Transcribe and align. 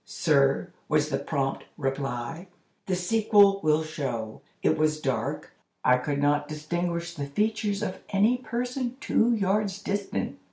"Sir," 0.03 0.71
was 0.89 1.09
the 1.09 1.19
prompt 1.19 1.65
reply, 1.77 2.47
"the 2.87 2.95
sequel 2.95 3.59
will 3.61 3.83
show. 3.83 4.41
It 4.63 4.75
was 4.75 4.99
dark; 4.99 5.53
I 5.85 5.97
could 5.97 6.17
not 6.17 6.47
distinguish 6.47 7.13
the 7.13 7.27
features 7.27 7.83
of 7.83 7.99
any 8.09 8.37
person 8.39 8.97
two 8.99 9.31
yards 9.35 9.79
distant. 9.79 10.39